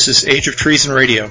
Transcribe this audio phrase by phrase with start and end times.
[0.00, 1.30] This is Age of Treason Radio.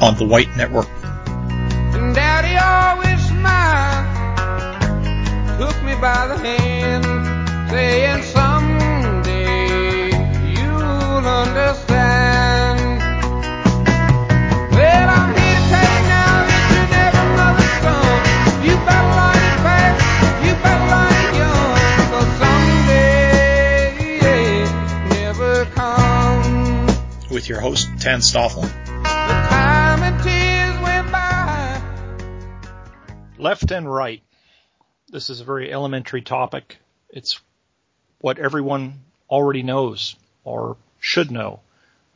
[0.00, 0.86] on the White remember
[27.40, 28.64] with your host, Tanstaafl.
[33.38, 34.22] Left and right.
[35.08, 36.76] This is a very elementary topic.
[37.08, 37.40] It's
[38.20, 39.00] what everyone
[39.30, 41.60] already knows or should know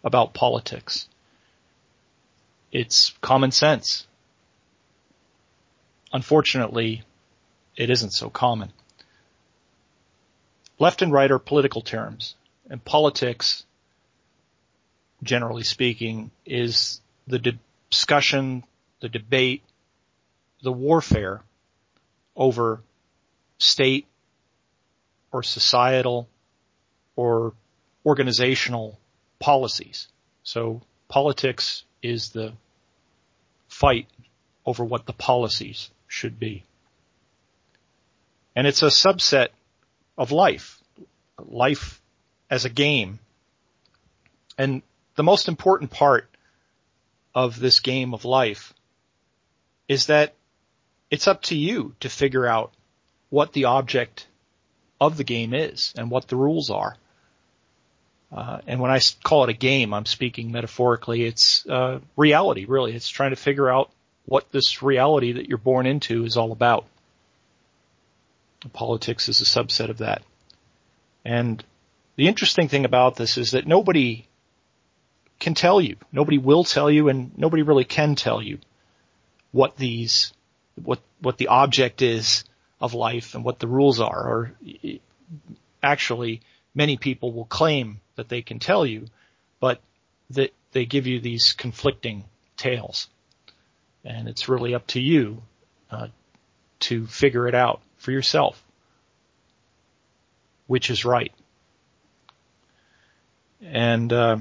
[0.05, 1.09] about politics.
[2.71, 4.07] It's common sense.
[6.13, 7.03] Unfortunately,
[7.79, 8.73] it isn't so common.
[10.79, 12.35] Left and right are political terms,
[12.69, 13.65] and politics,
[15.25, 17.57] generally speaking, is the
[17.91, 18.65] discussion,
[19.01, 19.63] the debate,
[20.63, 21.43] the warfare
[22.37, 22.81] over
[23.59, 24.07] state
[25.33, 26.29] or societal
[27.17, 27.53] or
[28.05, 28.99] organizational
[29.39, 30.09] policies.
[30.43, 32.53] So politics is the
[33.69, 34.07] fight
[34.67, 36.65] over what the policies should be.
[38.57, 39.49] And it's a subset
[40.17, 40.81] of life,
[41.45, 42.01] life
[42.51, 43.19] as a game.
[44.57, 44.83] And
[45.17, 46.29] the most important part
[47.35, 48.75] of this game of life
[49.89, 50.35] is that
[51.11, 52.73] it's up to you to figure out
[53.31, 54.27] what the object
[55.01, 56.97] of the game is and what the rules are.
[58.33, 61.25] Uh, and I call it a game, I'm speaking metaphorically.
[61.25, 62.95] It's uh, reality, really.
[62.95, 63.91] It's trying to figure out
[64.27, 66.87] what this reality that you're born into is all about.
[68.73, 70.23] Politics is a subset of that.
[71.25, 71.63] And
[72.17, 74.27] the interesting thing about this is that nobody
[75.45, 78.59] can tell you, nobody will tell you, and nobody really can tell you
[79.53, 80.33] what these,
[80.83, 82.45] what, what the object is
[82.81, 84.27] of life and what the rules are.
[84.27, 84.53] Or
[85.83, 86.41] actually,
[86.75, 89.05] many people will claim that they can tell you,
[89.61, 89.83] but
[90.31, 92.25] that they give you these conflicting
[92.57, 93.09] tales.
[94.03, 95.43] And it's really up to you
[95.91, 96.09] uh,
[96.81, 98.63] to figure it out for yourself,
[100.67, 101.33] which is right.
[103.61, 104.39] And uh,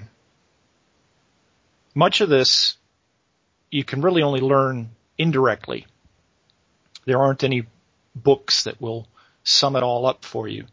[1.94, 2.78] much of this
[3.72, 5.88] you can really only learn indirectly.
[7.06, 7.66] There aren't any
[8.16, 9.08] books that will
[9.44, 10.66] sum it all up for you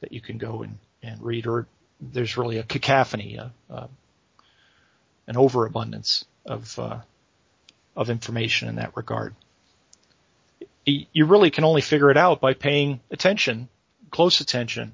[0.00, 1.66] that you can go and, and read, or
[2.00, 3.88] there's really a cacophony, a, a,
[5.26, 7.00] an overabundance of uh,
[7.96, 9.34] of information in that regard.
[10.84, 13.68] You really can only figure it out by paying attention,
[14.10, 14.92] close attention,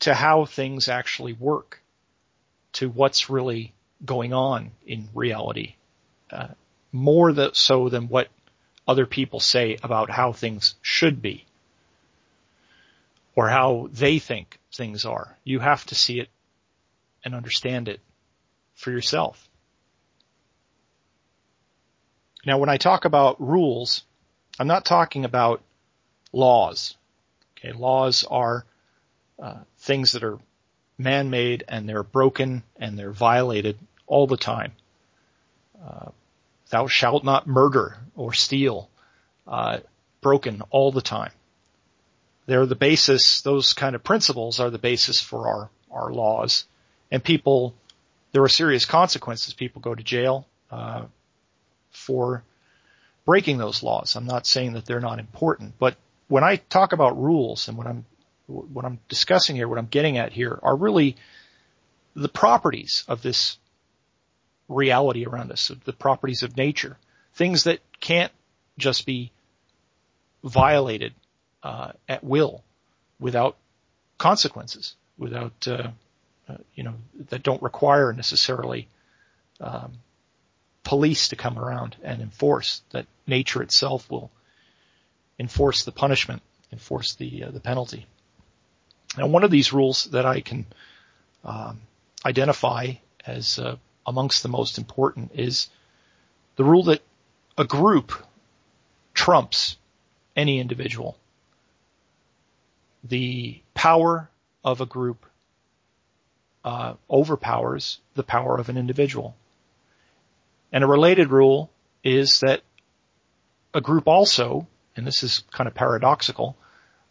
[0.00, 1.80] to how things actually work,
[2.74, 3.72] to what's really
[4.04, 5.74] going on in reality,
[6.30, 6.48] uh,
[6.92, 8.28] more so than what
[8.86, 11.44] other people say about how things should be
[13.34, 15.36] or how they think things are.
[15.44, 16.28] You have to see it
[17.24, 18.00] and understand it
[18.74, 19.48] for yourself.
[22.46, 24.04] Now, when I talk about rules,
[24.58, 25.62] I'm not talking about
[26.32, 26.96] laws.
[27.58, 28.64] Okay, laws are
[29.38, 30.38] uh, things that are
[30.96, 34.72] man-made and they're broken and they're violated all the time.
[35.82, 36.10] Uh,
[36.70, 38.90] thou shalt not murder or steal,
[39.46, 39.78] uh,
[40.20, 41.30] broken all the time.
[42.46, 46.64] They're the basis, those kind of principles are the basis for our, our laws.
[47.10, 47.74] And people,
[48.32, 49.54] there are serious consequences.
[49.54, 51.04] People go to jail, uh,
[51.90, 52.42] for
[53.24, 54.16] breaking those laws.
[54.16, 55.96] I'm not saying that they're not important, but
[56.28, 58.04] when I talk about rules and what I'm,
[58.46, 61.16] what I'm discussing here, what I'm getting at here are really
[62.14, 63.58] the properties of this
[64.68, 66.96] reality around us, the properties of nature,
[67.34, 68.32] things that can't
[68.76, 69.32] just be
[70.44, 71.14] violated
[71.62, 72.62] uh, at will
[73.18, 73.56] without
[74.18, 75.90] consequences, without uh,
[76.48, 76.94] uh, you know
[77.28, 78.88] that don't require necessarily
[79.60, 79.92] um,
[80.84, 82.82] police to come around and enforce.
[82.90, 84.30] That nature itself will
[85.38, 86.42] enforce the punishment,
[86.72, 88.06] enforce the uh, the penalty.
[89.16, 90.66] Now, one of these rules that I can
[91.44, 91.80] um,
[92.24, 92.94] identify
[93.26, 93.76] as uh,
[94.08, 95.68] amongst the most important is
[96.56, 97.02] the rule that
[97.58, 98.12] a group
[99.12, 99.76] trumps
[100.34, 101.18] any individual.
[103.04, 104.30] The power
[104.64, 105.26] of a group
[106.64, 109.36] uh, overpowers the power of an individual.
[110.72, 111.70] And a related rule
[112.02, 112.62] is that
[113.74, 114.66] a group also,
[114.96, 116.56] and this is kind of paradoxical,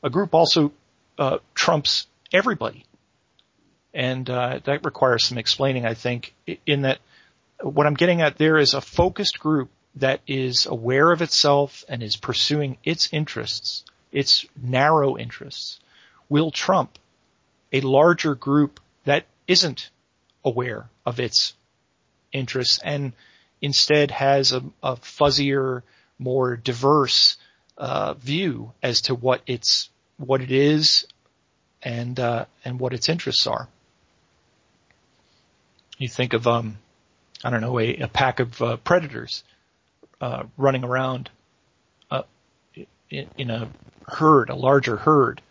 [0.03, 0.71] a group also
[1.19, 2.85] uh, trumps everybody.
[3.97, 6.35] And uh, that requires some explaining, I think,
[6.67, 6.99] in that
[7.61, 12.03] what I'm getting at there is a focused group that is aware of itself and
[12.03, 15.79] is pursuing its interests, its narrow interests,
[16.29, 16.99] will trump
[17.73, 19.89] a larger group that isn't
[20.45, 21.55] aware of its
[22.31, 23.13] interests and
[23.63, 25.81] instead has a, a fuzzier,
[26.19, 27.37] more diverse
[27.79, 31.07] uh, view as to what it's what it is
[31.81, 33.67] and uh, and what its interests are.
[35.97, 36.77] You think of um,
[37.43, 39.43] I don't know a, a pack of uh, predators
[40.21, 41.29] uh, running around
[42.09, 42.23] uh,
[43.09, 43.69] in, in, a
[44.07, 45.41] herd, a larger herd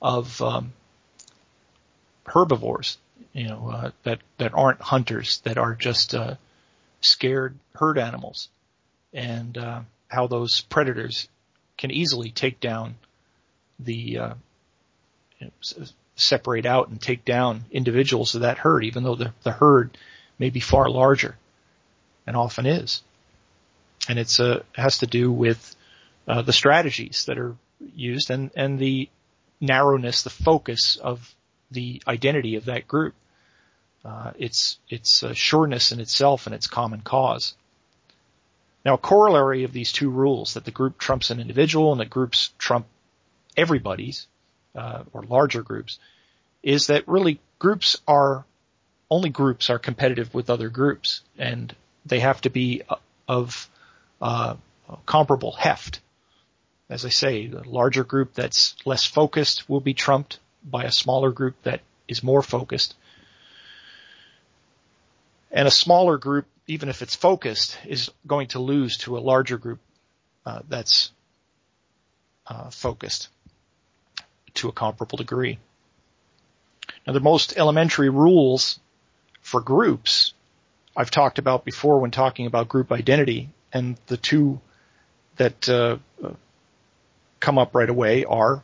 [0.00, 0.72] of um,
[2.26, 2.98] herbivores,
[3.32, 6.34] you know, uh, that that aren't hunters, that are just uh,
[7.00, 8.48] scared herd animals,
[9.12, 11.28] and uh, how those predators
[11.76, 12.94] can easily take down
[13.78, 14.34] the uh,
[16.16, 19.96] separate out and take down individuals of that herd, even though the, the herd
[20.38, 21.36] may be far larger,
[22.26, 23.02] and often is.
[24.08, 25.74] And it's uh, has to do with
[26.28, 27.56] uh, the strategies that are
[27.94, 29.08] used and and the
[29.60, 31.34] narrowness, the focus of
[31.70, 33.14] the identity of that group.
[34.04, 37.54] Uh, it's it's sureness in itself and its common cause.
[38.84, 42.10] Now, a corollary of these two rules that the group trumps an individual and that
[42.10, 42.86] groups trump
[43.56, 44.26] everybody's
[44.74, 45.98] uh, or larger groups
[46.62, 48.44] is that really groups are
[49.10, 51.74] only groups are competitive with other groups and
[52.06, 52.96] they have to be uh,
[53.28, 53.68] of
[54.20, 54.56] uh,
[55.06, 56.00] comparable heft.
[56.90, 61.30] As I say, the larger group that's less focused will be trumped by a smaller
[61.30, 62.94] group that is more focused.
[65.50, 69.56] And a smaller group, even if it's focused, is going to lose to a larger
[69.56, 69.78] group
[70.44, 71.10] uh, that's
[72.46, 73.28] uh, focused
[74.54, 75.58] to a comparable degree.
[77.06, 78.78] Now the most elementary rules
[79.40, 80.32] for groups
[80.96, 84.60] I've talked about before when talking about group identity and the two
[85.36, 85.96] that uh,
[87.40, 88.62] come up right away are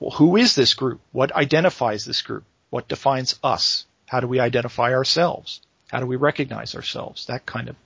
[0.00, 1.00] well, who is this group?
[1.12, 2.44] What identifies this group?
[2.70, 3.86] What defines us?
[4.06, 5.60] How do we identify ourselves?
[5.90, 7.26] How do we recognize ourselves?
[7.26, 7.76] That kind of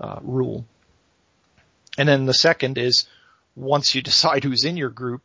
[0.00, 0.64] uh, rule.
[1.98, 3.06] And then the second is
[3.54, 5.22] once you decide who's in your group,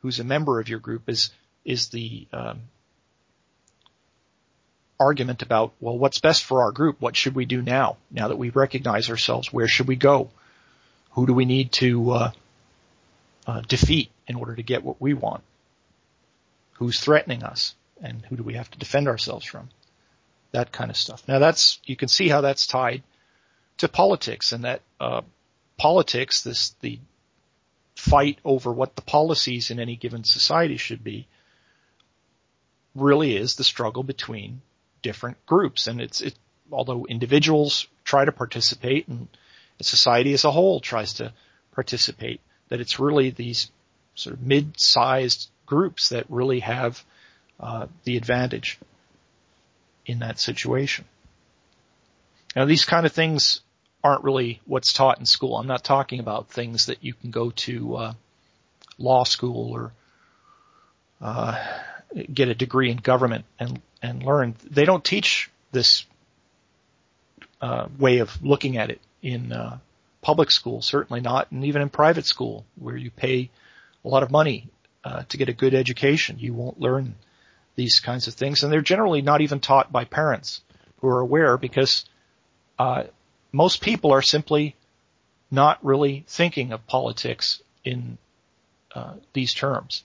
[0.00, 1.30] who's a member of your group, is
[1.64, 2.60] is the um,
[4.98, 7.00] argument about well, what's best for our group?
[7.00, 7.96] What should we do now?
[8.10, 10.30] Now that we recognize ourselves, where should we go?
[11.12, 12.30] Who do we need to uh,
[13.46, 15.42] uh, defeat in order to get what we want?
[16.78, 19.68] who's threatening us and who do we have to defend ourselves from?
[20.52, 21.22] That kind of stuff.
[21.28, 23.02] Now that's, you can see how that's tied
[23.78, 25.22] to politics and that, uh,
[25.76, 26.98] politics, this, the
[28.08, 31.26] fight over what the policies in any given society should be
[32.94, 34.60] really is the struggle between
[35.02, 35.86] different groups.
[35.86, 36.34] And it's, it,
[36.70, 39.28] although individuals try to participate and
[39.80, 41.32] society as a whole tries to
[41.72, 43.70] participate, that it's really these
[44.14, 47.04] sort of mid-sized groups that really have
[47.60, 48.78] uh, the advantage
[50.06, 51.04] in that situation.
[52.56, 53.60] Now these kind of things
[54.02, 55.56] aren't really what's taught in school.
[55.56, 58.12] I'm not talking about things that you can go to uh,
[58.98, 59.92] law school or
[61.20, 61.62] uh,
[62.32, 64.54] get a degree in government and and learn.
[64.70, 66.06] They don't teach this
[67.60, 69.78] uh, way of looking at it in uh,
[70.22, 73.50] public school, certainly not, and even in private school where you pay
[74.04, 74.68] a lot of money
[75.04, 76.38] uh, to get a good education.
[76.38, 77.16] You won't learn
[77.74, 80.60] these kinds of things, and they're generally not even taught by parents
[81.00, 82.04] who are aware because
[82.78, 83.04] uh,
[83.52, 84.74] most people are simply
[85.50, 88.18] not really thinking of politics in
[88.94, 90.04] uh, these terms.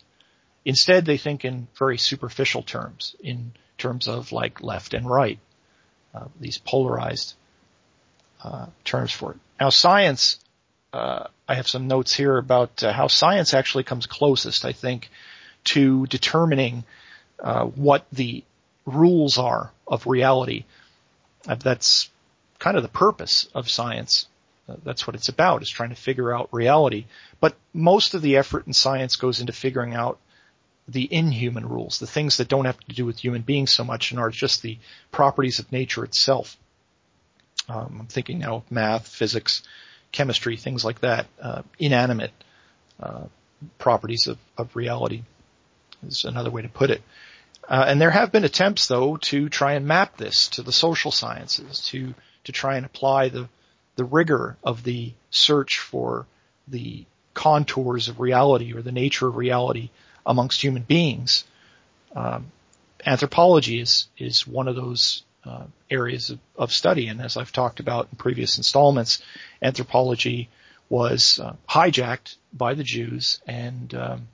[0.65, 5.39] Instead, they think in very superficial terms, in terms of like left and right,
[6.15, 7.33] uh, these polarized
[8.43, 9.37] uh, terms for it.
[9.59, 10.39] Now, science
[10.93, 15.09] uh, I have some notes here about uh, how science actually comes closest, I think,
[15.65, 16.83] to determining
[17.39, 18.43] uh, what the
[18.85, 20.65] rules are of reality.
[21.45, 22.09] That's
[22.63, 24.27] kind of the purpose of science.
[24.69, 27.05] Uh, that's what it's about, is trying to figure out reality.
[27.41, 30.17] But most of the effort in science goes into figuring out
[30.87, 34.11] the inhuman rules, the things that don't have to do with human beings so much
[34.11, 34.77] and are just the
[35.11, 36.57] properties of nature itself.
[37.67, 39.63] Um, I'm thinking now of math, physics,
[40.13, 42.31] chemistry, things like that, uh, inanimate
[43.01, 43.25] uh,
[43.77, 45.23] properties of, of reality
[46.07, 47.01] is another way to put it.
[47.67, 51.11] Uh, and there have been attempts, though, to try and map this to the social
[51.11, 52.13] sciences, to
[52.45, 53.47] to try and apply the
[53.95, 56.25] the rigor of the search for
[56.67, 59.89] the contours of reality or the nature of reality
[60.25, 61.45] amongst human beings.
[62.15, 62.51] Um,
[63.05, 67.79] anthropology is is one of those uh, areas of, of, study, and as I've talked
[67.81, 69.21] about in previous installments,
[69.61, 70.49] anthropology
[70.89, 74.27] was uh, hijacked by the Jews and um,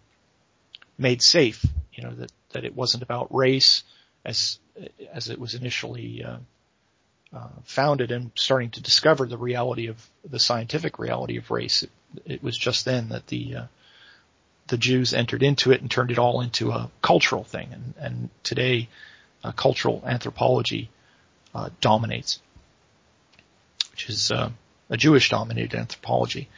[0.98, 1.66] made safe.
[1.94, 3.84] You know that that it wasn't about race
[4.24, 4.60] as
[5.12, 6.38] as it was initially uh,
[7.34, 11.84] uh, founded and starting to discover the reality of the scientific reality of race.
[11.84, 11.92] It,
[12.26, 13.66] it was just then that the uh,
[14.68, 17.70] the Jews entered into it and turned it all into a cultural thing.
[17.74, 18.88] And, and today,
[19.44, 20.90] uh, cultural anthropology
[21.56, 22.40] uh, dominates,
[23.92, 24.52] which is uh,
[24.92, 26.50] a Jewish-dominated anthropology.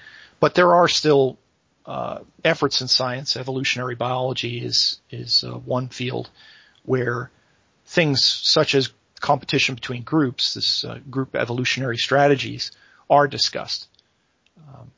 [0.42, 1.38] But there are still
[1.86, 3.38] uh, efforts in science.
[3.38, 6.30] Evolutionary biology is is one field
[6.84, 7.30] where
[7.86, 12.72] things such as competition between groups, this uh, group evolutionary strategies,
[13.10, 13.88] are discussed.
[14.58, 14.92] Um,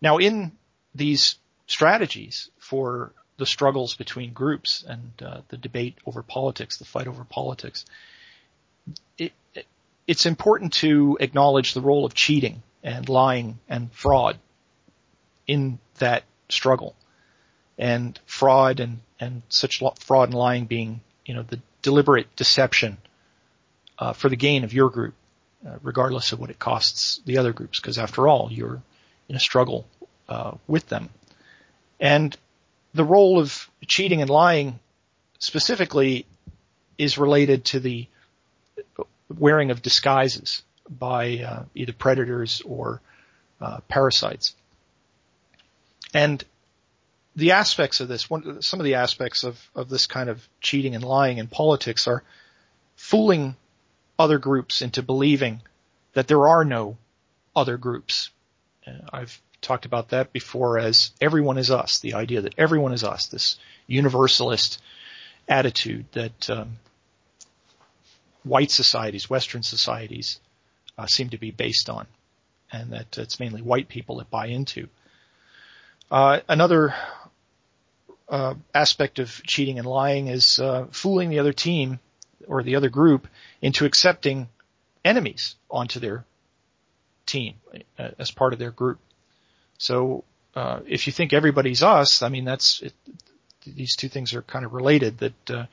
[0.00, 0.52] now, in
[0.94, 7.06] these strategies for the struggles between groups and uh, the debate over politics, the fight
[7.06, 7.84] over politics,
[9.18, 9.66] it, it,
[10.06, 14.38] it's important to acknowledge the role of cheating and lying and fraud
[15.46, 16.94] in that struggle.
[17.78, 22.98] And fraud and, and such fraud and lying being, you know, the deliberate deception
[23.98, 25.14] uh, for the gain of your group,
[25.66, 28.82] uh, regardless of what it costs the other groups, because after all, you're
[29.28, 29.86] in a struggle
[30.28, 31.10] uh, with them.
[31.98, 32.36] And
[32.94, 34.78] the role of cheating and lying
[35.38, 36.26] specifically
[36.98, 38.06] is related to the
[39.28, 43.00] wearing of disguises by uh, either predators or
[43.60, 44.54] uh, parasites.
[46.12, 46.44] And
[47.36, 50.94] the aspects of this, one, some of the aspects of, of this kind of cheating
[50.94, 52.22] and lying in politics are
[52.96, 53.56] fooling
[54.18, 55.62] other groups into believing
[56.14, 56.96] that there are no
[57.54, 58.30] other groups.
[58.86, 63.04] Uh, I've talked about that before as everyone is us, the idea that everyone is
[63.04, 64.80] us, this universalist
[65.48, 66.78] attitude that um,
[68.42, 70.40] white societies, Western societies,
[70.98, 72.06] uh, seem to be based on,
[72.72, 74.88] and that it's mainly white people that buy into.
[76.10, 76.94] Uh, another
[78.30, 81.98] uh, aspect of cheating and lying is uh, fooling the other team
[82.46, 83.26] or the other group
[83.60, 84.48] into accepting
[85.04, 86.24] enemies onto their
[87.26, 87.54] team
[87.98, 88.98] uh, as part of their group.
[89.78, 92.94] So uh, if you think everybody's us, I mean that's it,
[93.66, 95.18] these two things are kind of related.
[95.18, 95.66] That uh,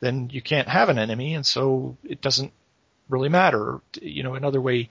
[0.00, 2.52] then you can't have an enemy, and so it doesn't
[3.08, 3.80] really matter.
[4.00, 4.90] You know, another way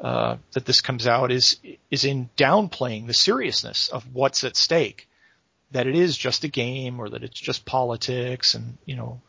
[0.00, 1.58] uh, that this comes out is
[1.90, 5.07] is in downplaying the seriousness of what's at stake.
[5.72, 9.20] That it is just a game, or that it's just politics, and you know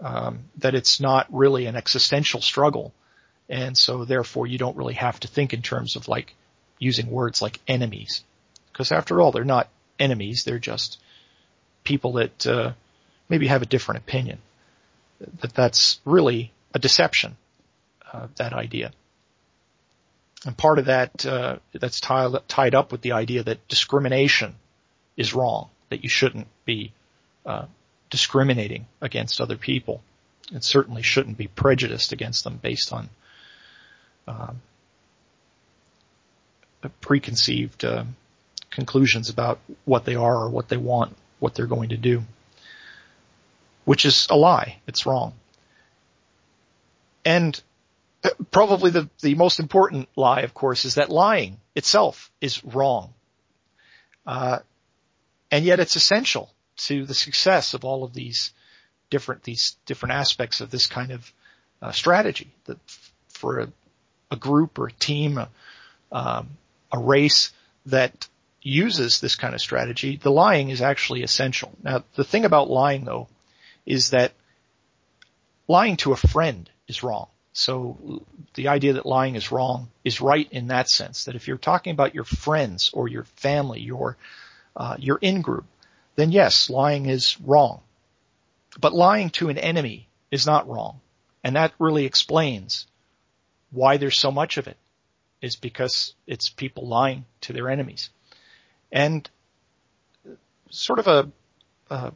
[0.00, 2.92] um, that it's not really an existential struggle,
[3.48, 6.34] and so therefore you don't really have to think in terms of like
[6.78, 8.24] using words like enemies,
[8.72, 9.68] because after all they're not
[9.98, 10.98] enemies; they're just
[11.84, 12.72] people that uh,
[13.28, 14.38] maybe have a different opinion.
[15.40, 17.36] That that's really a deception.
[18.12, 18.92] Uh, that idea.
[20.44, 24.56] And part of that, uh, that's tied, tied up with the idea that discrimination
[25.20, 26.92] is wrong, that you shouldn't be,
[27.44, 27.66] uh,
[28.08, 30.02] discriminating against other people.
[30.50, 33.10] It certainly shouldn't be prejudiced against them based on,
[34.26, 34.62] um,
[37.02, 38.04] preconceived, uh,
[38.70, 42.22] conclusions about what they are or what they want, what they're going to do.
[43.84, 44.78] Which is a lie.
[44.86, 45.34] It's wrong.
[47.24, 47.60] And
[48.50, 53.12] probably the, the most important lie, of course, is that lying itself is wrong.
[54.26, 54.60] Uh,
[55.50, 58.52] and yet it's essential to the success of all of these
[59.10, 61.32] different, these different aspects of this kind of
[61.82, 62.78] uh, strategy that
[63.28, 63.68] for a,
[64.30, 65.48] a, group or a team, a,
[66.12, 66.50] um,
[66.92, 67.52] a race
[67.86, 68.28] that
[68.62, 71.72] uses this kind of strategy, the lying is actually essential.
[71.82, 73.28] Now, the thing about lying though
[73.86, 74.32] is that
[75.66, 77.28] lying to a friend is wrong.
[77.52, 78.22] So
[78.54, 81.24] the idea that lying is wrong is right in that sense.
[81.24, 84.16] That if you're talking about your friends or your family, your
[84.80, 85.66] uh, your in group,
[86.16, 87.82] then yes, lying is wrong.
[88.80, 91.00] But lying to an enemy is not wrong,
[91.44, 92.86] and that really explains
[93.70, 94.78] why there's so much of it.
[95.42, 98.08] Is because it's people lying to their enemies,
[98.90, 99.28] and
[100.70, 101.30] sort of a,
[101.90, 102.12] a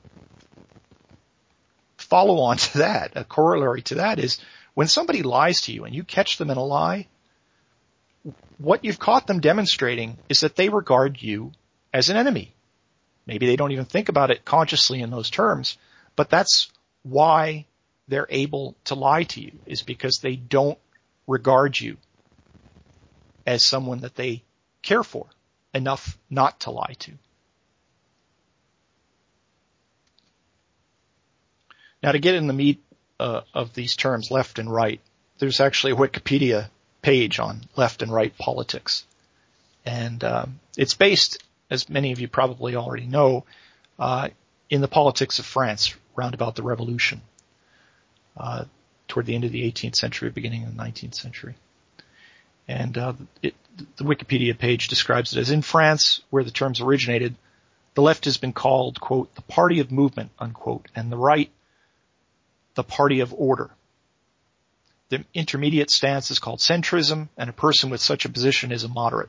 [1.98, 4.38] follow on to that, a corollary to that is
[4.72, 7.08] when somebody lies to you and you catch them in a lie,
[8.56, 11.52] what you've caught them demonstrating is that they regard you
[11.92, 12.53] as an enemy.
[13.26, 15.78] Maybe they don't even think about it consciously in those terms,
[16.16, 16.70] but that's
[17.02, 17.66] why
[18.08, 20.78] they're able to lie to you is because they don't
[21.26, 21.96] regard you
[23.46, 24.42] as someone that they
[24.82, 25.26] care for
[25.72, 27.12] enough not to lie to.
[32.02, 32.82] Now to get in the meat
[33.18, 35.00] uh, of these terms, left and right,
[35.38, 36.68] there's actually a Wikipedia
[37.00, 39.04] page on left and right politics.
[39.86, 41.42] And um, it's based,
[41.74, 43.44] as many of you probably already know,
[43.98, 44.28] uh,
[44.70, 47.20] in the politics of France round about the Revolution,
[48.36, 48.64] uh,
[49.08, 51.54] toward the end of the 18th century, beginning of the 19th century.
[52.66, 53.12] And uh,
[53.42, 53.54] it,
[53.96, 57.34] the Wikipedia page describes it as in France, where the terms originated,
[57.94, 61.50] the left has been called, quote, the party of movement, unquote, and the right,
[62.74, 63.70] the party of order.
[65.10, 68.88] The intermediate stance is called centrism, and a person with such a position is a
[68.88, 69.28] moderate.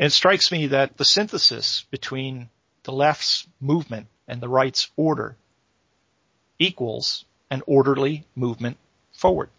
[0.00, 2.48] And it strikes me that the synthesis between
[2.84, 5.36] the left's movement and the right's order
[6.58, 8.78] equals an orderly movement
[9.12, 9.50] forward.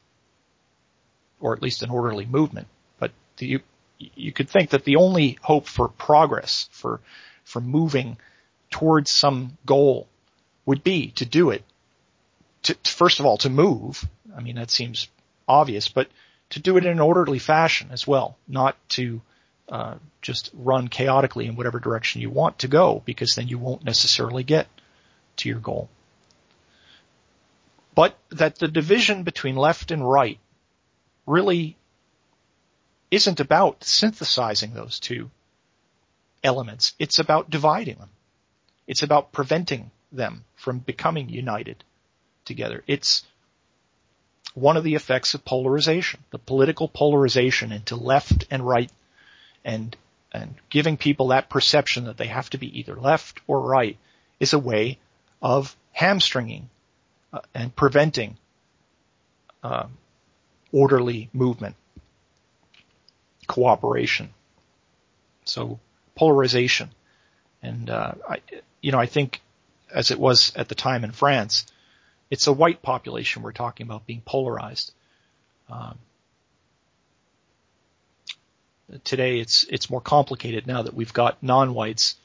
[1.40, 2.68] Or at least an orderly movement.
[2.98, 3.60] But you,
[4.00, 7.02] you could think that the only hope for progress, for,
[7.44, 8.18] for moving
[8.72, 10.08] towards some goal
[10.66, 11.64] would be to do it
[12.64, 14.08] to, first of all, to move.
[14.36, 15.08] I mean, that seems
[15.48, 16.08] obvious, but
[16.50, 19.22] to do it in an orderly fashion as well, not to
[19.70, 23.84] uh, just run chaotically in whatever direction you want to go, because then you won't
[23.84, 24.68] necessarily get
[25.38, 25.90] to your goal.
[27.96, 30.40] But that the division between left and right
[31.26, 31.78] really
[33.10, 35.30] isn't about synthesizing those two
[36.44, 36.94] elements.
[36.98, 38.10] It's about dividing them.
[38.88, 41.84] It's about preventing them from becoming united
[42.46, 42.84] together.
[42.88, 43.24] It's
[44.54, 48.92] one of the effects of polarization, the political polarization into left and right
[49.64, 49.96] and,
[50.32, 53.98] and giving people that perception that they have to be either left or right
[54.40, 54.98] is a way
[55.42, 56.70] of hamstringing
[57.34, 58.38] uh, and preventing
[59.64, 59.86] uh,
[60.72, 61.76] orderly movement,
[63.48, 64.30] cooperation.
[65.46, 65.80] So
[66.16, 66.90] polarization,
[67.62, 68.42] and uh, I,
[68.82, 69.42] you know, I think
[69.94, 71.66] as it was at the time in France,
[72.30, 74.94] it's a white population we're talking about being polarized.
[75.70, 75.98] Um,
[79.04, 82.16] today it's it's more complicated now that we've got non-whites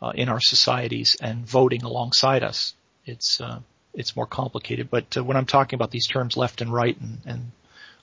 [0.00, 2.74] uh, in our societies and voting alongside us.
[3.04, 3.60] It's uh,
[3.94, 4.90] it's more complicated.
[4.90, 7.50] But uh, when I'm talking about these terms left and right and, and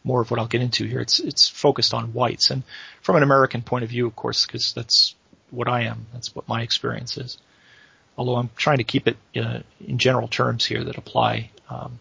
[0.04, 2.64] more of what I'll get into here, it's it's focused on whites and
[3.02, 5.16] from an American point of view, of course, because that's
[5.52, 6.08] what I am.
[6.14, 7.38] That's what my experience is
[8.18, 12.00] although I'm trying to keep it uh, in general terms here that apply um,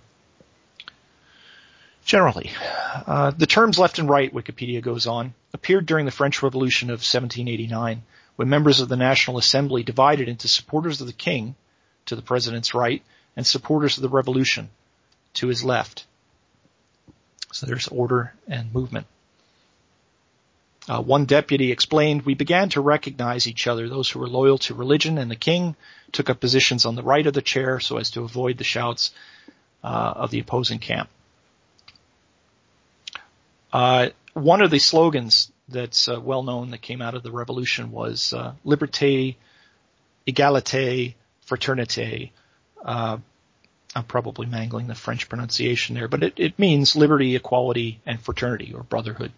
[2.04, 2.50] generally.
[3.06, 6.98] Uh, the terms left and right, Wikipedia goes on, appeared during the French Revolution of
[6.98, 8.02] 1789
[8.36, 11.54] when members of the National Assembly divided into supporters of the king
[12.06, 13.02] to the president's right
[13.36, 14.68] and supporters of the revolution
[15.34, 16.04] to his left.
[17.52, 19.06] So there's order and movement.
[20.88, 23.88] Uh, one deputy explained, we began to recognize each other.
[23.88, 25.76] Those who were loyal to religion and the king
[26.12, 29.12] took up positions on the right of the chair so as to avoid the shouts
[29.82, 31.08] uh, of the opposing camp.
[33.74, 37.90] Uh, one of the slogans that's uh, well known that came out of the revolution
[37.90, 39.36] was uh, liberté,
[40.26, 41.14] égalité,
[41.46, 42.30] fraternité.
[42.82, 43.18] Uh,
[43.94, 48.72] I'm probably mangling the French pronunciation there, but it, it means liberty, equality, and fraternity
[48.74, 49.32] or brotherhood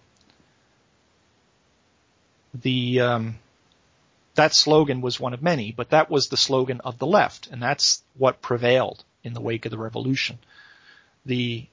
[2.62, 3.38] the um,
[4.34, 7.62] that slogan was one of many, but that was the slogan of the left, and
[7.62, 10.38] that's what prevailed in the wake of the revolution.
[11.24, 11.66] The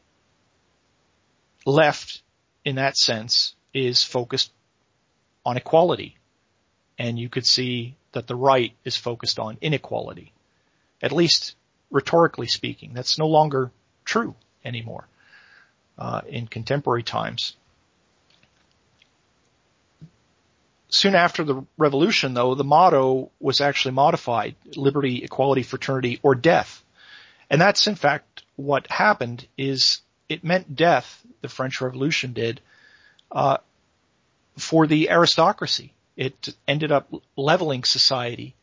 [1.65, 2.21] left,
[2.65, 4.51] in that sense, is focused
[5.45, 6.17] on equality,
[6.97, 10.31] and you could see that the right is focused on inequality.
[11.01, 11.55] At least
[11.91, 13.71] rhetorically speaking, that's no longer
[14.05, 15.07] true anymore
[15.97, 17.55] uh, in contemporary times.
[20.93, 26.83] soon after the revolution, though, the motto was actually modified: liberty, equality, fraternity, or death.
[27.49, 29.47] And that's in fact what happened.
[29.57, 30.01] Is
[30.33, 31.21] it meant death?
[31.41, 32.61] The French Revolution did
[33.31, 33.57] uh,
[34.57, 35.93] for the aristocracy.
[36.15, 38.53] It ended up leveling society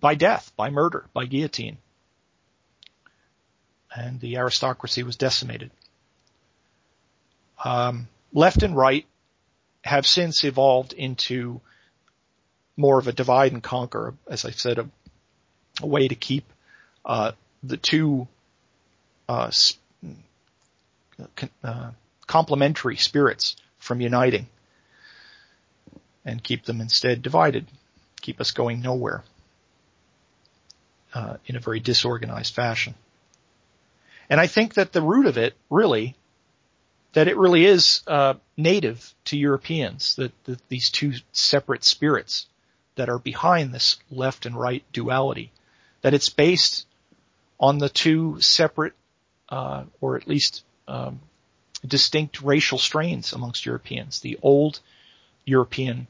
[0.00, 1.78] by death, by murder, by guillotine,
[3.94, 5.70] and the aristocracy was decimated.
[7.62, 9.06] Um, left and right
[9.82, 11.60] have since evolved into
[12.76, 14.88] more of a divide and conquer, as I said, a,
[15.80, 16.52] a way to keep
[17.04, 18.26] uh, the two
[19.28, 19.50] uh,
[21.62, 21.90] uh,
[22.26, 24.46] complementary spirits from uniting
[26.24, 27.66] and keep them instead divided.
[28.20, 29.22] keep us going nowhere
[31.12, 32.94] uh, in a very disorganized fashion.
[34.30, 36.16] And I think that the root of it really,
[37.12, 42.46] that it really is uh, native to Europeans, that, that these two separate spirits
[42.96, 45.52] that are behind this left and right duality,
[46.00, 46.86] that it's based
[47.60, 48.94] on the two separate,
[49.50, 51.20] uh, or at least um,
[51.86, 54.20] distinct racial strains amongst Europeans.
[54.20, 54.80] The old
[55.44, 56.06] European,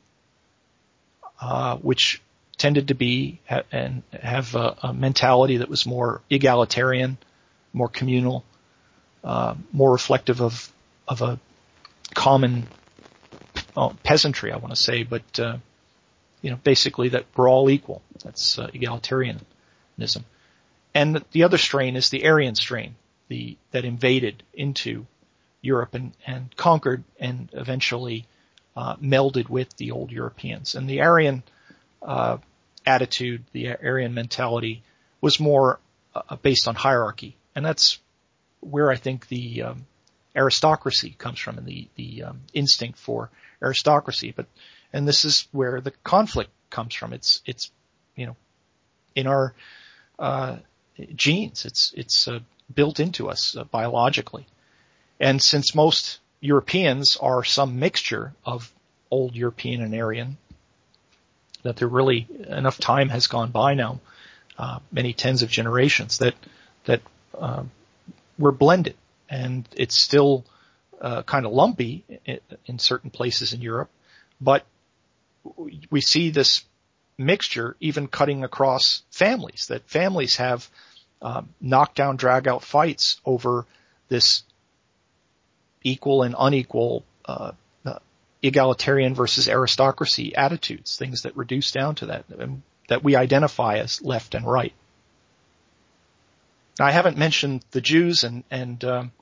[1.41, 2.23] uh, which
[2.57, 7.19] tended to be ha- and have a, a, mentality that was more egalitarian,
[7.73, 8.45] more communal,
[9.25, 10.73] uh, more reflective of
[11.09, 11.39] of a
[12.15, 12.67] common
[13.75, 15.59] well, peasantry, I want to say, but uh,
[16.43, 18.03] you know, basically that we're all equal.
[18.23, 20.25] That's uh, egalitarianism.
[20.95, 22.95] And the other strain is the Aryan strain,
[23.29, 25.07] the that invaded into
[25.63, 28.27] Europe and, and conquered and eventually
[28.77, 30.75] uh, melded with the old Europeans.
[30.75, 31.43] And the Aryan
[32.03, 32.39] uh,
[32.85, 34.83] attitude, the Aryan mentality,
[35.21, 35.81] was more
[36.15, 37.99] uh, based on hierarchy, and that's
[38.61, 39.87] where I think the um,
[40.37, 43.31] aristocracy comes from, and the the um, instinct for
[43.63, 44.33] aristocracy.
[44.35, 44.47] But
[44.93, 47.13] and this is where the conflict comes from.
[47.13, 47.71] It's it's
[48.17, 48.37] you know
[49.15, 49.55] in our
[50.19, 50.59] uh,
[51.15, 51.65] genes.
[51.65, 52.41] It's it's uh,
[52.73, 54.47] built into us uh, biologically,
[55.21, 58.73] and since most Europeans are some mixture of
[59.11, 60.37] old European and Aryan,
[61.63, 64.01] that there really enough time has gone by now,
[64.59, 66.35] uh, many tens of generations that
[66.85, 67.01] that
[67.39, 67.65] uh,
[68.39, 68.97] we're blended,
[69.29, 70.45] and it's still
[71.01, 73.91] uh, kind of lumpy in, in certain places in Europe,
[74.41, 74.65] but
[75.91, 76.65] we see this
[77.19, 79.67] mixture even cutting across families.
[79.69, 80.69] That families have
[81.25, 83.67] um, knockdown, drag out fights over
[84.09, 84.43] this
[85.83, 87.53] equal and unequal uh,
[87.85, 87.99] uh,
[88.43, 94.03] egalitarian versus aristocracy attitudes, things that reduce down to that, um, that we identify as
[94.03, 94.75] left and right.
[96.79, 99.13] Now, I haven't mentioned the Jews and, and um,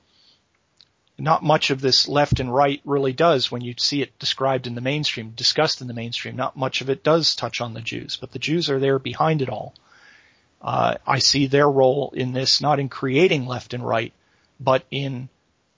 [1.17, 4.75] not much of this left and right really does when you see it described in
[4.75, 6.35] the mainstream, discussed in the mainstream.
[6.35, 9.41] Not much of it does touch on the Jews, but the Jews are there behind
[9.41, 9.73] it all.
[10.63, 14.13] Uh, I see their role in this not in creating left and right,
[14.59, 15.27] but in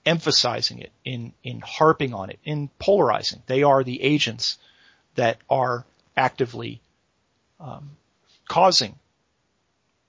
[0.04, 3.42] emphasizing it, in, in harping on it, in polarizing.
[3.46, 4.58] They are the agents
[5.16, 5.84] that are
[6.16, 6.80] actively
[7.58, 7.90] um,
[8.48, 8.94] causing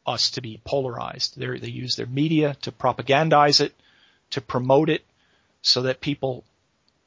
[0.05, 1.33] us to be polarized.
[1.37, 3.73] They're, they use their media to propagandize it,
[4.31, 5.03] to promote it,
[5.63, 6.43] so that people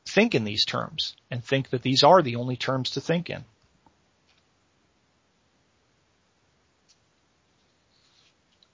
[0.04, 3.44] think in these terms and think that these are the only terms to think in.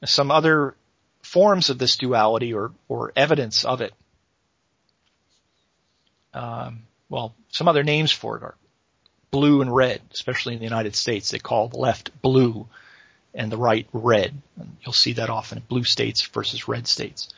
[0.04, 0.74] Some other
[1.22, 3.92] forms of this duality or, or evidence of it
[6.36, 8.54] um, well, some other names for it are
[9.30, 11.30] blue and red, especially in the United States.
[11.30, 12.66] They call the left blue
[13.34, 14.34] and the right red.
[14.60, 17.28] And you'll see that often in blue states versus red states.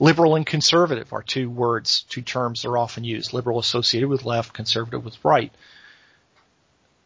[0.00, 3.32] Liberal and conservative are two words, two terms that are often used.
[3.32, 5.52] Liberal associated with left, conservative with right.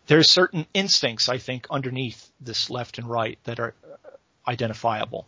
[0.07, 3.75] There's certain instincts, I think, underneath this left and right that are
[4.47, 5.27] identifiable.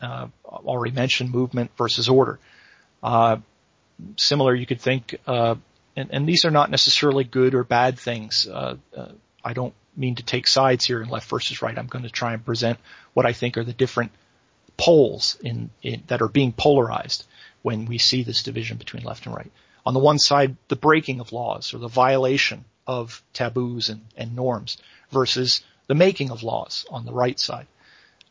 [0.00, 2.38] Uh, already mentioned movement versus order.
[3.02, 3.38] Uh,
[4.16, 5.54] similar, you could think, uh,
[5.96, 8.46] and, and, these are not necessarily good or bad things.
[8.46, 9.08] Uh, uh,
[9.44, 11.78] I don't mean to take sides here in left versus right.
[11.78, 12.78] I'm going to try and present
[13.12, 14.12] what I think are the different
[14.76, 17.24] poles in, in, that are being polarized
[17.62, 19.50] when we see this division between left and right.
[19.86, 24.34] On the one side, the breaking of laws or the violation of taboos and, and
[24.34, 24.78] norms
[25.10, 27.66] versus the making of laws on the right side.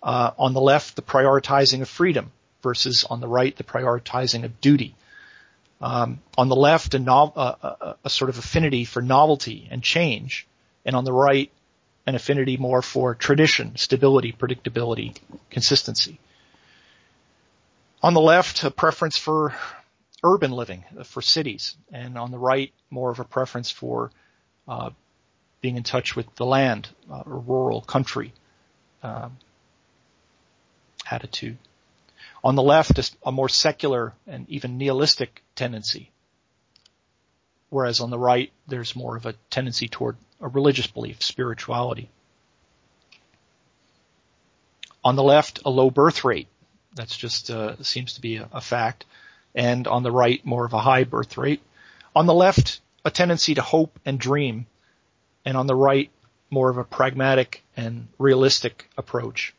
[0.04, 4.60] Uh, on the left, the prioritizing of freedom versus on the right, the prioritizing of
[4.60, 4.96] duty.
[5.82, 10.46] Um, on the left, a, no, a, a, sort of affinity for novelty and change,
[10.86, 11.52] and on the right,
[12.06, 15.16] an affinity more for tradition, stability, predictability,
[15.50, 16.20] consistency.
[18.02, 19.56] On the left, a preference for
[20.24, 24.12] urban living, for cities, and on the right, more of a preference for
[24.68, 24.90] uh,
[25.62, 28.34] being in touch with the land, uh, or rural country
[29.02, 29.38] um,
[31.14, 31.58] attitude.
[32.44, 36.12] On the left, a more secular and even nihilistic tendency.
[37.70, 42.10] Whereas on the right, there's more of a tendency toward a religious belief, spirituality.
[45.04, 46.48] On the left, a low birth rate.
[46.96, 49.06] That's just uh, seems to be a, a fact.
[49.56, 51.62] And on the right, more of a high birth rate.
[52.16, 54.68] On the left, a tendency to hope and dream.
[55.46, 56.12] And on the right,
[56.50, 59.54] more of a pragmatic and realistic approach.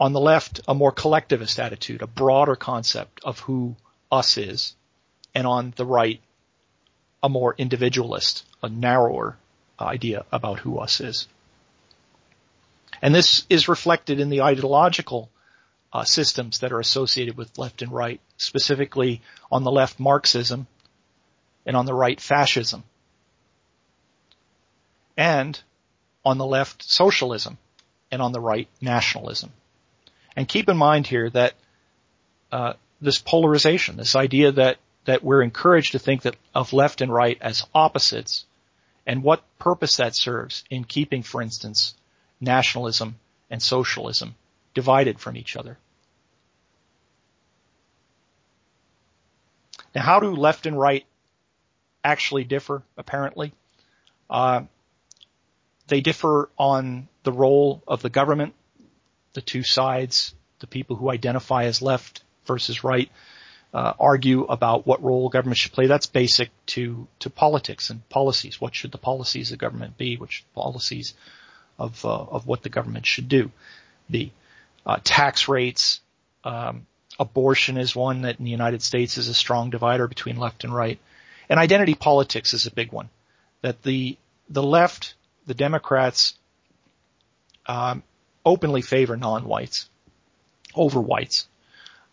[0.00, 3.76] On the left, a more collectivist attitude, a broader concept of who
[4.12, 4.76] us is.
[5.34, 6.20] And on the right,
[7.22, 9.36] a more individualist, a narrower
[9.80, 11.26] idea about who us is.
[13.02, 15.30] And this is reflected in the ideological
[15.92, 20.66] uh, systems that are associated with left and right, specifically on the left Marxism
[21.64, 22.84] and on the right fascism.
[25.16, 25.60] And
[26.24, 27.58] on the left socialism
[28.10, 29.52] and on the right nationalism.
[30.36, 31.54] And keep in mind here that
[32.52, 37.10] uh, this polarization, this idea that that we're encouraged to think that of left and
[37.10, 38.44] right as opposites,
[39.06, 41.94] and what purpose that serves in keeping, for instance,
[42.42, 43.16] nationalism
[43.48, 44.34] and socialism
[44.74, 45.78] divided from each other.
[49.94, 51.06] Now, how do left and right
[52.04, 52.82] actually differ?
[52.98, 53.52] Apparently,
[54.28, 54.62] uh,
[55.86, 58.54] they differ on the role of the government.
[59.34, 63.10] The two sides, the people who identify as left versus right,
[63.72, 65.86] uh, argue about what role government should play.
[65.86, 68.60] That's basic to to politics and policies.
[68.60, 70.16] What should the policies of government be?
[70.16, 71.14] Which policies
[71.78, 73.50] of uh, of what the government should do
[74.10, 74.32] be?
[74.86, 76.00] Uh, tax rates,
[76.44, 76.86] um,
[77.18, 80.74] abortion is one that in the United States is a strong divider between left and
[80.74, 80.98] right,
[81.50, 83.10] and identity politics is a big one.
[83.60, 84.16] That the
[84.48, 85.14] the left,
[85.46, 86.34] the Democrats,
[87.66, 88.02] um,
[88.48, 89.88] openly favor non-whites
[90.74, 91.46] over whites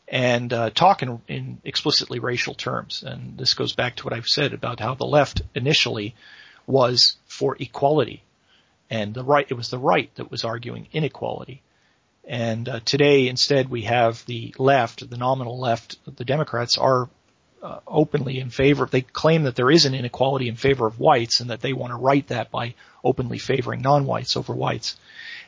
[0.08, 3.04] and uh, talk in, in, explicitly racial terms.
[3.04, 6.16] And this goes back to what I've said about how the left initially
[6.68, 8.24] was for equality,
[8.90, 11.62] and the right it was the right that was arguing inequality.
[12.28, 15.98] And uh, today, instead, we have the left, the nominal left.
[16.18, 17.08] The Democrats are
[17.62, 18.88] uh, openly in favor.
[18.90, 21.92] They claim that there is an inequality in favor of whites, and that they want
[21.92, 24.98] to right that by openly favoring non-whites over whites.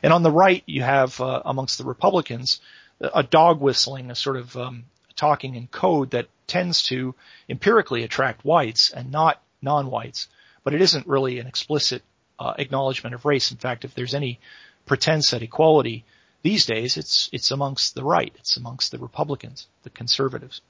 [0.02, 2.60] And on the right, you have uh, amongst the Republicans
[3.00, 4.84] a dog whistling, a sort of um,
[5.16, 7.14] talking in code that tends to
[7.48, 10.28] empirically attract whites and not non-whites,
[10.64, 12.02] but it isn't really an explicit
[12.38, 13.50] uh, acknowledgement of race.
[13.50, 14.38] In fact, if there's any
[14.86, 16.04] pretense at equality
[16.42, 20.60] these days, it's it's amongst the right, it's amongst the Republicans, the conservatives.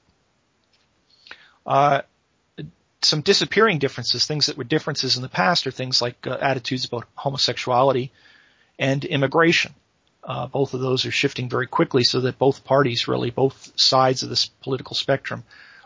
[1.65, 2.01] Uh,
[3.01, 6.85] some disappearing differences, things that were differences in the past, are things like uh, attitudes
[6.85, 8.11] about homosexuality
[8.79, 9.75] and immigration.
[10.23, 14.23] Uh, both of those are shifting very quickly so that both parties really, both sides
[14.23, 15.43] of this political spectrum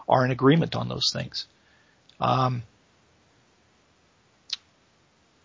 [0.08, 1.48] are in agreement on those things.
[2.20, 2.64] Um,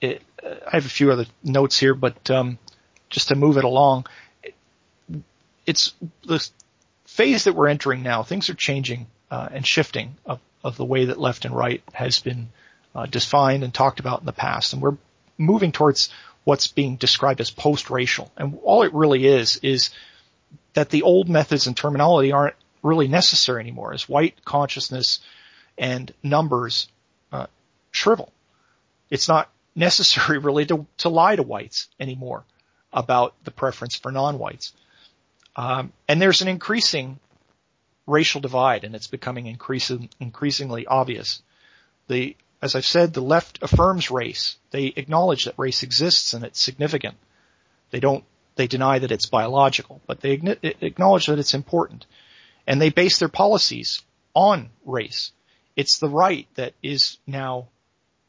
[0.00, 2.58] it, I have a few other notes here, but um,
[3.10, 4.06] just to move it along,
[5.66, 5.92] it's
[6.26, 6.46] the
[7.06, 8.22] phase that we're entering now.
[8.22, 12.20] Things are changing uh, and shifting of, of, the way that left and right has
[12.20, 12.48] been
[12.94, 14.96] uh, defined and talked about in the past, and we're
[15.36, 16.10] moving towards
[16.48, 18.32] what's being described as post-racial.
[18.34, 19.90] And all it really is, is
[20.72, 25.20] that the old methods and terminology aren't really necessary anymore as white consciousness
[25.76, 26.88] and numbers
[27.32, 27.48] uh,
[27.90, 28.32] shrivel.
[29.10, 32.44] It's not necessary really to, to lie to whites anymore
[32.94, 34.72] about the preference for non-whites.
[35.54, 37.18] Um, and there's an increasing
[38.06, 41.42] racial divide and it's becoming increasing, increasingly obvious.
[42.06, 44.56] The as I've said, the left affirms race.
[44.70, 47.16] They acknowledge that race exists and it's significant.
[47.90, 48.24] They don't,
[48.56, 52.06] they deny that it's biological, but they acknowledge that it's important.
[52.66, 54.02] And they base their policies
[54.34, 55.32] on race.
[55.76, 57.68] It's the right that is now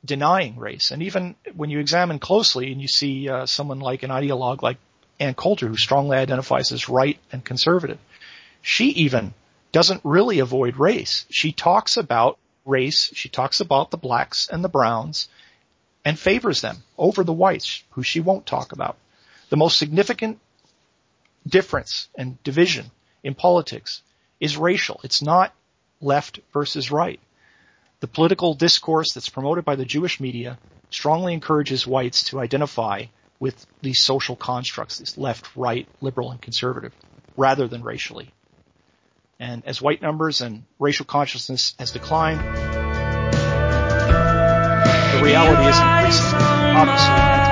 [0.05, 0.91] denying race.
[0.91, 4.77] And even when you examine closely and you see uh, someone like an ideologue like
[5.19, 7.97] Ann Coulter, who strongly identifies as right and conservative,
[8.61, 9.33] she even
[9.71, 11.25] doesn't really avoid race.
[11.29, 12.37] She talks about
[12.69, 13.11] race.
[13.13, 15.27] She talks about the blacks and the browns
[16.05, 18.97] and favors them over the whites, who she won't talk about.
[19.49, 20.39] The most significant
[21.45, 22.91] difference and division
[23.23, 24.01] in politics
[24.39, 25.01] is racial.
[25.03, 25.53] It's not
[26.01, 27.19] left versus right.
[27.99, 30.57] The political discourse that's promoted by the Jewish media
[30.89, 33.05] strongly encourages whites to identify
[33.39, 36.93] with these social constructs, these left, right, liberal, and conservative,
[37.35, 38.31] rather than racially.
[39.39, 42.45] And as white numbers and racial consciousness has declined, the
[45.23, 46.43] reality is increasingly,
[46.75, 47.48] obviously,